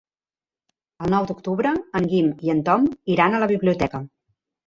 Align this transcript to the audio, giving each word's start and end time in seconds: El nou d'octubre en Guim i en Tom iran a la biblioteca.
El 1.07 1.13
nou 1.13 1.25
d'octubre 1.31 1.73
en 2.01 2.07
Guim 2.13 2.31
i 2.47 2.51
en 2.55 2.63
Tom 2.69 2.87
iran 3.17 3.35
a 3.35 3.43
la 3.45 3.51
biblioteca. 3.55 4.01